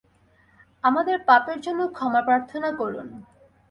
আমাদের 0.83 1.17
পাপের 1.27 1.57
জন্য 1.61 1.81
ক্ষমা 1.95 2.21
প্রার্থনা 2.27 2.69
করুন। 2.79 3.07